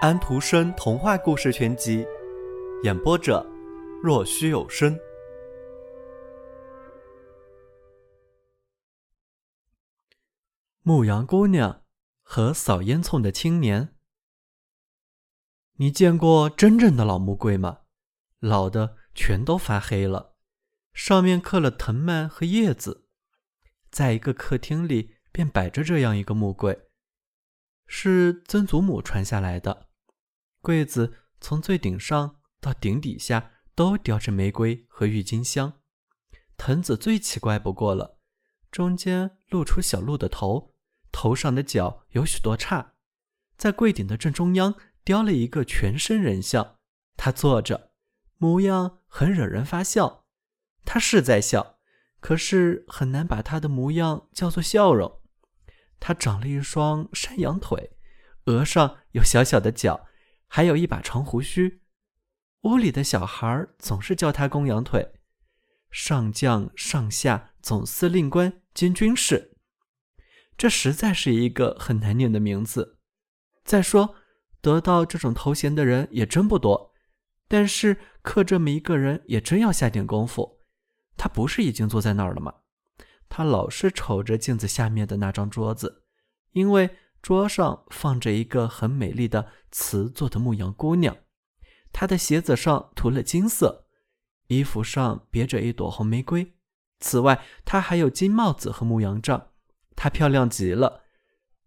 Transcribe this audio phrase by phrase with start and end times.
[0.00, 2.06] 安徒生童话故事全集，
[2.84, 3.44] 演播者：
[4.00, 4.96] 若虚有声。
[10.82, 11.82] 牧羊姑娘
[12.22, 13.96] 和扫烟囱的青年。
[15.78, 17.80] 你见过真正的老木柜吗？
[18.38, 20.36] 老的全都发黑了，
[20.92, 23.08] 上面刻了藤蔓和叶子。
[23.90, 26.86] 在一个客厅里，便摆着这样一个木柜，
[27.88, 29.87] 是曾祖母传下来的。
[30.60, 35.80] 柜子从最顶上到顶底下都雕着玫瑰和郁金香，
[36.56, 38.18] 藤子最奇怪不过了，
[38.70, 40.74] 中间露出小鹿的头，
[41.12, 42.94] 头上的角有许多叉。
[43.56, 46.78] 在柜顶的正中央雕了一个全身人像，
[47.16, 47.92] 他坐着，
[48.36, 50.26] 模样很惹人发笑。
[50.84, 51.78] 他是在笑，
[52.20, 55.20] 可是很难把他的模样叫做笑容。
[56.00, 57.96] 他长了一双山羊腿，
[58.46, 60.07] 额上有小小的角。
[60.48, 61.82] 还有一把长胡须，
[62.62, 65.12] 屋里的小孩总是叫他“公羊腿”。
[65.90, 69.56] 上将、上下、总司令官兼军士，
[70.56, 72.98] 这实在是一个很难念的名字。
[73.64, 74.14] 再说，
[74.60, 76.92] 得到这种头衔的人也真不多，
[77.46, 80.60] 但是刻这么一个人也真要下点功夫。
[81.16, 82.54] 他不是已经坐在那儿了吗？
[83.28, 86.04] 他老是瞅着镜子下面的那张桌子，
[86.52, 86.96] 因为。
[87.20, 91.16] 桌上放着一个很美丽的瓷做的牧羊姑娘，
[91.92, 93.86] 她的鞋子上涂了金色，
[94.46, 96.54] 衣服上别着一朵红玫瑰。
[97.00, 99.48] 此外，她还有金帽子和牧羊杖，
[99.94, 101.04] 她漂亮极了。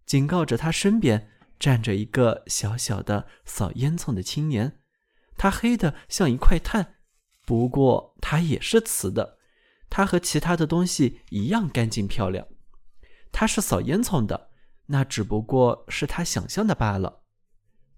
[0.06, 1.30] 警告着她身边
[1.60, 4.80] 站着一个小小的扫烟囱的青年，
[5.38, 6.96] 他黑的像一块炭，
[7.46, 9.38] 不过他也是瓷的，
[9.90, 12.48] 他和其他的东西一样干净漂亮。
[13.32, 14.51] 他是扫烟囱的。
[14.92, 17.24] 那只不过是他想象的罢了。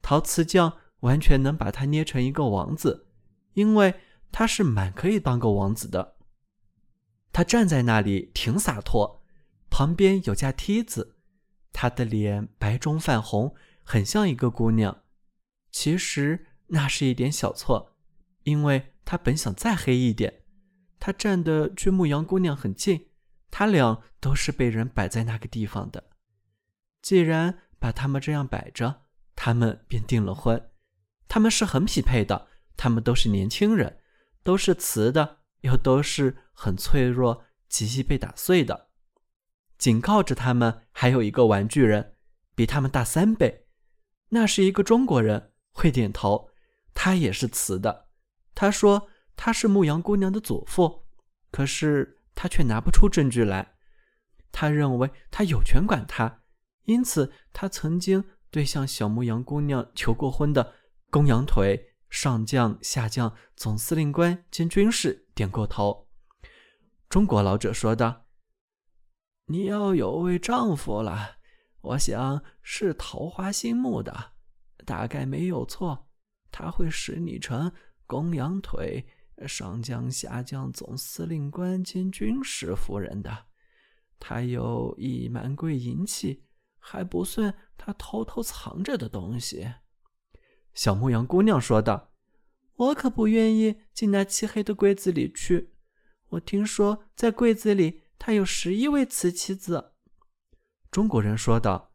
[0.02, 3.08] 陶瓷匠完全能把他捏成一个王子，
[3.54, 3.96] 因为
[4.32, 6.18] 他是满可以当个王子的。
[7.32, 9.24] 他站在那里挺洒脱，
[9.70, 11.16] 旁边有架梯子。
[11.72, 15.02] 他的脸白中泛红，很像一个姑娘。
[15.72, 17.96] 其实那是一点小错，
[18.44, 20.42] 因为他本想再黑一点。
[21.00, 23.08] 他站的距牧羊姑娘很近，
[23.50, 26.12] 他俩都是被人摆在那个地方的。
[27.04, 29.02] 既然把他们这样摆着，
[29.36, 30.72] 他们便订了婚。
[31.28, 32.48] 他们是很匹配的，
[32.78, 34.00] 他们都是年轻人，
[34.42, 38.88] 都是瓷的，又都是很脆弱，极易被打碎的。
[39.78, 42.16] 紧靠着他们还有一个玩具人，
[42.56, 43.68] 比他们大三倍。
[44.30, 46.50] 那是一个中国人，会点头。
[46.94, 48.08] 他也是瓷的。
[48.56, 51.08] 他说他是牧羊姑娘的祖父，
[51.52, 53.74] 可是他却拿不出证据来。
[54.54, 56.43] 他认为他有权管他。
[56.86, 60.74] 因此，他曾经对向小牧羊姑娘求过婚的
[61.10, 66.10] 公羊腿上将、下将、总司令官兼军士点过头。
[67.08, 68.26] 中国老者说道
[69.48, 71.38] ：“你要有位丈夫了，
[71.82, 74.34] 我想是桃花心木的，
[74.86, 76.10] 大概没有错。
[76.52, 77.72] 他会使你成
[78.06, 79.06] 公羊腿
[79.48, 83.46] 上将、下将、总司令官兼军士夫人的。
[84.20, 86.44] 他有一满柜银器。”
[86.86, 89.74] 还不算他偷偷藏着的东西，
[90.74, 92.12] 小牧羊姑娘说道
[92.76, 95.72] ：“我可不愿意进那漆黑的柜子里去。
[96.32, 99.94] 我听说在柜子里他有十一位瓷妻子。”
[100.92, 101.94] 中国人说道：“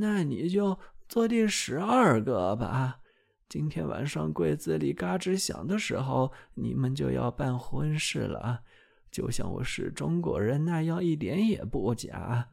[0.00, 3.00] 那你就做第十二个吧。
[3.46, 8.62] 今天晚上柜子里嘎吱响的时候，你们就要办婚事了，
[9.10, 12.48] 就像我是中国人那样，一点也不假。”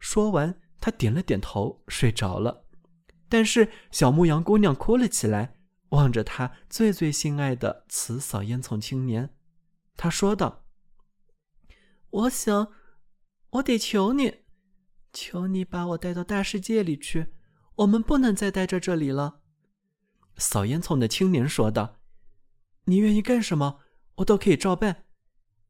[0.00, 0.60] 说完。
[0.80, 2.64] 他点了点头，睡着了。
[3.28, 5.56] 但是小牧羊姑娘哭了起来，
[5.90, 9.34] 望着她最最心爱的辞扫烟囱青年，
[9.96, 10.64] 她说道
[12.10, 12.72] ：“我想，
[13.50, 14.44] 我得求你，
[15.12, 17.34] 求你把我带到大世界里去。
[17.76, 19.40] 我们不能再待在这里了。”
[20.38, 21.96] 扫烟囱的青年说道
[22.86, 23.80] ：“你愿意干什么，
[24.16, 25.04] 我都可以照办。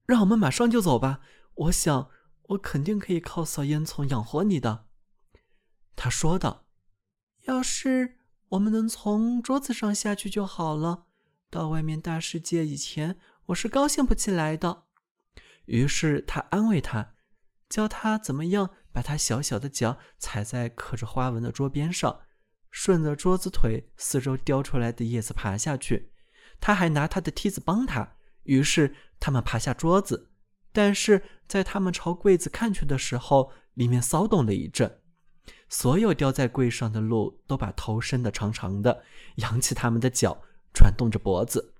[0.06, 1.20] 让我们马上就走吧。
[1.54, 2.10] 我想，
[2.50, 4.86] 我肯定可以靠扫烟囱养活你的。”
[6.00, 6.64] 他说道
[7.46, 8.18] ：“要是
[8.50, 11.06] 我们能从桌子上下去就好了。
[11.50, 14.84] 到外面大世界以前，我是高兴不起来的。”
[15.66, 17.14] 于是他安慰他，
[17.68, 22.20] 教他怎么样把他小小的脚踩在刻着花纹的桌边上，
[22.70, 26.12] 顺着桌子腿四周雕出来的叶子爬下去。
[26.60, 28.14] 他还拿他的梯子帮他。
[28.44, 30.30] 于是他们爬下桌子，
[30.72, 35.02] 但是在他们朝柜子看去的时候，里面骚动了一阵。
[35.68, 39.04] 所有吊在柜上的鹿都把头伸得长长的，
[39.36, 40.42] 扬起他们的脚，
[40.72, 41.74] 转动着脖子。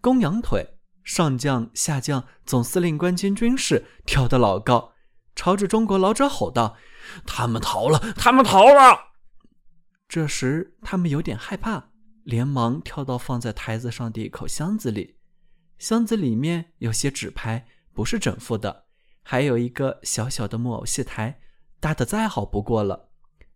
[0.00, 4.92] 公羊腿上将、下将、总司令官兼军士跳得老高，
[5.36, 6.76] 朝着中国老者吼道
[7.24, 7.98] ：“他们逃了！
[8.16, 9.12] 他们逃了！”
[10.08, 11.90] 这时，他们有点害怕，
[12.24, 15.18] 连忙跳到放在台子上的一口箱子里。
[15.78, 18.86] 箱子里面有些纸牌，不是整副的，
[19.22, 21.40] 还有一个小小的木偶戏台。
[21.80, 23.08] 搭的再好不过了，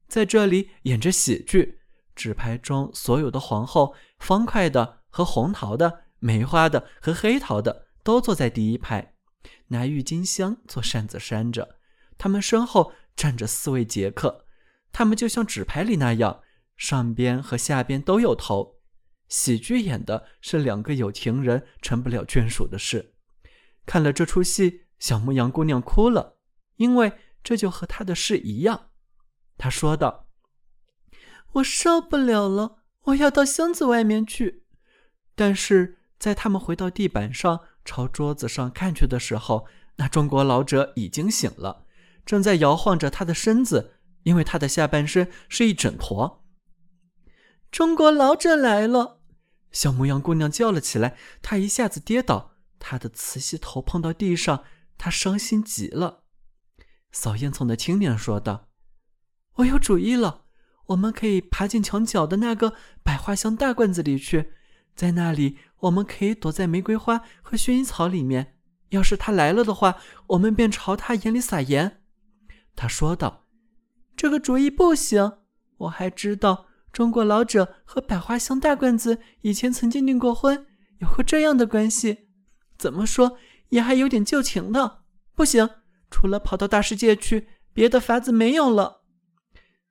[0.09, 1.81] 在这里演着喜剧。
[2.17, 9.15] 纸牌中所有的皇后，方块的和红桃的、梅花的和黑桃的，都坐在第一排，
[9.69, 11.77] 拿郁金香做扇子扇着。
[12.17, 14.47] 他们身后站着四位杰克，
[14.93, 16.41] 他们就像纸牌里那样，
[16.77, 18.77] 上边和下边都有头。
[19.29, 23.15] 喜剧演的是两个有情人成不了眷属的事。
[23.85, 26.39] 看了这出戏，小牧羊姑娘哭了，
[26.77, 27.13] 因为。
[27.45, 28.89] 这就和他的事一样，
[29.57, 30.27] 他说道
[31.53, 34.65] ：“我受不了了，我要到箱子外面去。”
[35.37, 41.85] 但是在他们回到地板上，朝桌子上看去的时候，那中国老者已经醒了，
[42.25, 46.43] 正在摇晃着他的身子，因为他的下半身是一整坨。
[47.71, 49.21] 中国老者来了！
[49.71, 54.65] 小牧羊姑娘叫了起来，她一下子跌倒，她的慈禧头碰到地上，
[54.97, 56.24] 她伤心极了。
[57.15, 58.67] 扫烟囱的青年说道
[59.55, 60.47] ：“我有主意了，
[60.87, 62.75] 我们可以爬进墙角的那个
[63.05, 64.51] 百花香大罐子里去，
[64.97, 68.59] 在那里我们可以躲在玫瑰花和薰衣草里面。
[68.89, 69.97] 要是他来了的话，
[70.27, 72.03] 我们便朝他眼里撒盐。”
[72.75, 73.47] 他说道
[74.17, 75.39] ：“这个主意不行，
[75.79, 80.67] 我还知道中国老者和百花香大罐子以前曾经订过婚，
[80.99, 82.27] 有过这样的关系，
[82.77, 83.39] 怎么说
[83.69, 85.05] 也还有点旧情的。
[85.37, 85.71] 不行。”
[86.15, 89.03] 除了跑到大世界去，别的法子没有了。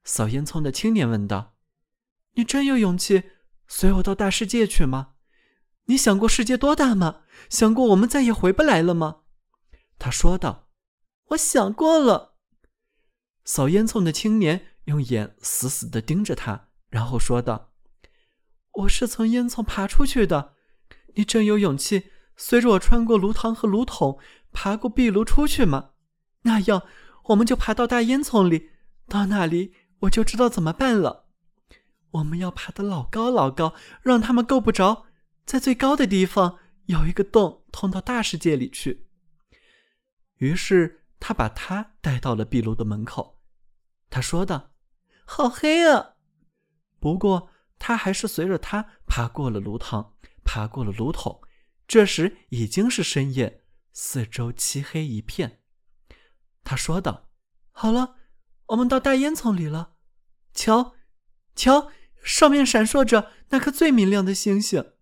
[0.06, 1.58] 扫烟囱的青年问道
[2.36, 3.24] ：“你真有勇气
[3.68, 5.16] 随我到大世界去吗？
[5.88, 7.24] 你想过世界多大吗？
[7.50, 9.24] 想过我们再也回不来了吗？”
[10.00, 10.70] 他说道
[11.32, 12.38] ：“我想过了。”
[13.44, 17.74] 扫烟囱的青年用眼死死地盯着他，然后说道
[18.72, 20.54] ：“我是从烟囱爬出去的。
[21.16, 24.18] 你真有勇气随着我穿过炉膛和炉筒，
[24.54, 25.90] 爬过壁炉出去吗？”
[26.44, 26.84] 那样，
[27.26, 28.70] 我们就爬到大烟囱里，
[29.08, 31.28] 到那里我就知道怎么办了。
[32.12, 35.08] 我们要爬得老高老高，让他们够不着，
[35.46, 39.08] 在最高的地方有一个洞，通到大世界里去。
[40.38, 43.42] 于是他把他带到了壁炉的门口。
[44.10, 44.72] 他说道
[45.26, 46.16] ：“好黑啊！”
[47.00, 47.50] 不过
[47.80, 50.12] 他还是随着他爬过了炉膛，
[50.44, 51.42] 爬过了炉桶。
[51.88, 55.63] 这时已经是深夜，四周漆黑一片。
[56.64, 57.30] 他说道
[57.72, 58.16] ：“好了，
[58.68, 59.96] 我们到大烟囱里了。
[60.54, 60.96] 瞧，
[61.56, 61.92] 瞧，
[62.24, 64.94] 上面闪烁着那颗最明亮的星星。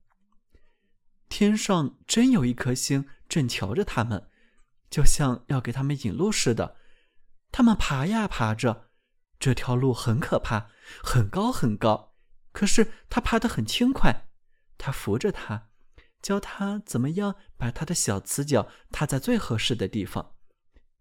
[1.29, 4.29] 天上真有一颗星正瞧着他们，
[4.89, 6.77] 就像要给他们引路似的。
[7.51, 8.89] 他们爬呀爬着，
[9.39, 10.69] 这条路很可怕，
[11.03, 12.15] 很高很高。
[12.51, 14.27] 可是他爬得很轻快。
[14.77, 15.69] 他扶着他，
[16.21, 20.35] 教他怎么样把他的小瓷脚踏在最合适的地方。”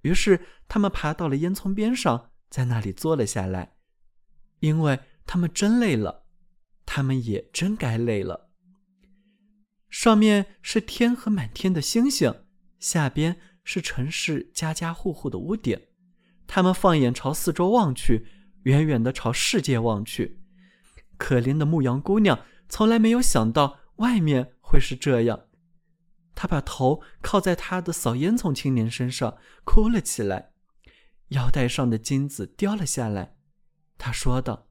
[0.03, 3.75] 于是他们爬到了烟囱边上，在那里坐了下来，
[4.61, 6.25] 因为他们真累了，
[6.85, 8.51] 他们也真该累了。
[9.89, 12.45] 上面是天和满天的星星，
[12.79, 15.81] 下边是城市家家户户的屋顶。
[16.47, 18.27] 他们放眼朝四周望去，
[18.63, 20.41] 远远的朝世界望去。
[21.17, 25.50] 可怜的牧羊姑娘从来没有想到外面会是这样。
[26.41, 30.53] 他把头靠在他的扫烟囱青年身上，哭了起来，
[31.29, 33.37] 腰带上的金子掉了下来。
[33.99, 34.71] 他说道：“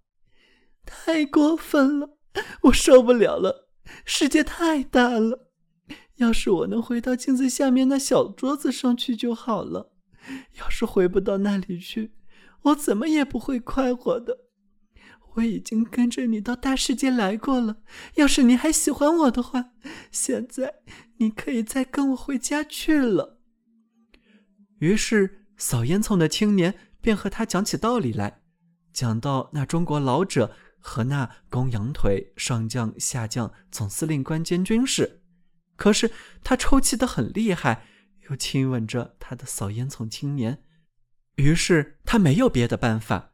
[0.84, 2.18] 太过分了，
[2.64, 3.70] 我受不了了。
[4.04, 5.52] 世界太大了，
[6.16, 9.94] 要是我能回到镜子下面那小桌子上去就好了。
[10.54, 12.16] 要是回不到那里去，
[12.64, 14.46] 我怎么也不会快活的。”
[15.36, 17.78] 我已经跟着你到大世界来过了。
[18.16, 19.72] 要是你还喜欢我的话，
[20.12, 20.76] 现在
[21.18, 23.40] 你可以再跟我回家去了。
[24.80, 28.42] 于是，扫烟囱的青年便和他讲起道理来，
[28.94, 35.22] 讲到那中国老者和那公羊腿上将、下将、总司令官兼军士。
[35.76, 36.12] 可是
[36.44, 37.86] 他抽泣得很厉害，
[38.30, 40.64] 又亲吻着他的扫烟囱青年。
[41.36, 43.34] 于是他没有别的办法。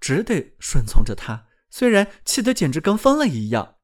[0.00, 3.76] 只得顺从着他，虽然气得简直跟疯了一样。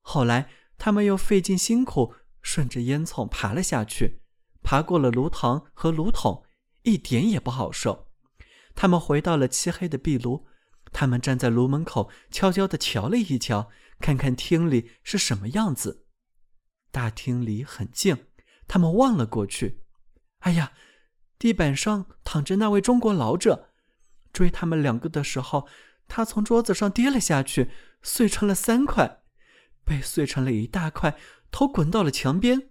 [0.00, 4.22] 后来，他们又费尽辛苦，顺着烟囱爬了下去，
[4.62, 6.44] 爬过了炉膛和炉筒，
[6.82, 8.08] 一点也不好受。
[8.74, 10.46] 他们回到了漆黑的壁炉，
[10.92, 16.06] 他们站在炉门口，悄悄地瞧了一瞧，看看厅里是什么样子。
[16.90, 18.26] 大厅里很静，
[18.66, 19.84] 他们望了过去。
[20.40, 20.72] 哎呀，
[21.38, 23.67] 地板上躺着那位中国老者。
[24.32, 25.66] 追他们两个的时候，
[26.06, 27.70] 他从桌子上跌了下去，
[28.02, 29.22] 碎成了三块，
[29.84, 31.16] 被碎成了一大块，
[31.50, 32.70] 头滚到了墙边。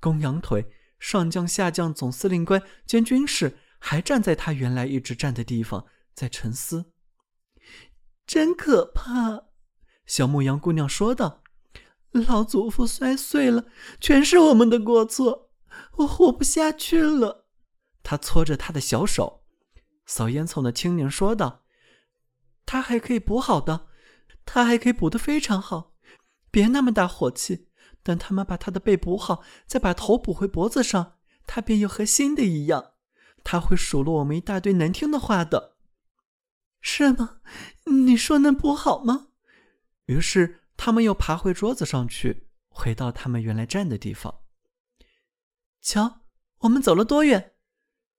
[0.00, 6.92] 公羊腿上将下将总司令官兼军士还站在他原来一直站的地方，在沉思。
[8.26, 9.44] 真可怕，
[10.06, 11.42] 小牧羊姑娘说道。
[12.12, 13.66] 老祖父摔碎了，
[14.00, 15.50] 全是我们的过错，
[15.96, 17.48] 我活不下去了。
[18.04, 19.43] 他搓着他的小手。
[20.06, 21.64] 扫烟囱的青年说道
[22.66, 23.88] ：“他还可以补好的，
[24.44, 25.94] 他还可以补得非常好。
[26.50, 27.68] 别那么大火气，
[28.02, 32.92] 等他们把他的背补好，再把头补回脖子上，他便又和新的一样。
[33.42, 35.76] 他会数落我们一大堆难听的话的，
[36.80, 37.40] 是吗？
[37.84, 39.28] 你说能补好吗？”
[40.06, 44.42] 于是他们又爬回桌子上去，回到他们原来站的地方。
[45.80, 46.20] 瞧，
[46.58, 47.54] 我们走了多远？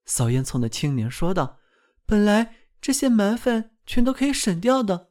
[0.04, 1.60] 扫烟囱的青年说道。
[2.06, 5.10] 本来这些麻烦全都可以省掉的，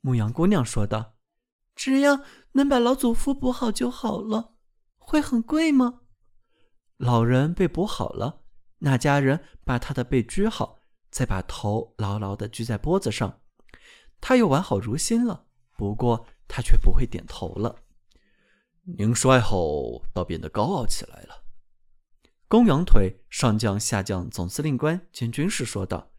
[0.00, 1.16] 牧羊姑娘说道
[1.74, 2.20] ：“只要
[2.52, 4.54] 能把老祖父补好就好了。
[4.98, 6.00] 会很贵吗？”
[6.98, 8.42] 老人被补好了，
[8.80, 13.40] 那家人把他的背拘好，再把头牢牢的拘在脖子上，
[14.20, 15.46] 他又完好如新了。
[15.78, 17.76] 不过他却不会点头了。
[18.82, 21.39] 您摔后倒变得高傲起来了。
[22.50, 26.10] 公羊腿上将下将总司令官兼军士说道：“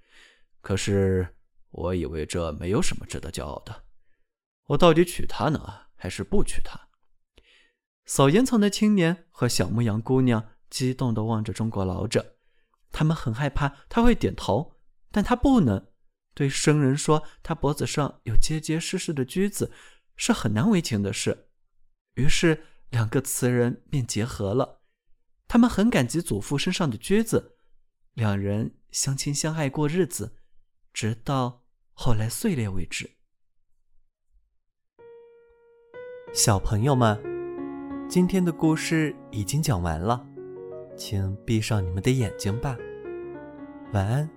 [0.61, 1.35] 可是
[1.71, 3.83] 我以为这没有什么值得骄傲的。
[4.67, 6.87] 我到底娶她呢，还是不娶她？”
[8.07, 12.37] 扫烟囱的青年和小牧羊姑娘激动地望着中国老者，
[12.93, 14.77] 他们很害怕他会点头，
[15.11, 15.85] 但他不能。
[16.33, 19.73] 对生人说他脖子上有结结实实的锯子，
[20.15, 21.49] 是很难为情的事。
[22.13, 24.80] 于是两个词人便结合了。
[25.51, 27.57] 他们很感激祖父身上的橛子，
[28.13, 30.37] 两人相亲相爱过日子，
[30.93, 33.17] 直到后来碎裂为止。
[36.33, 37.21] 小朋友们，
[38.07, 40.25] 今天的故事已经讲完了，
[40.95, 42.77] 请闭上你们的眼睛吧，
[43.91, 44.29] 晚安。